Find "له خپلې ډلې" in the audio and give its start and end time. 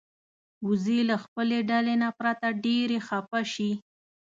1.09-1.95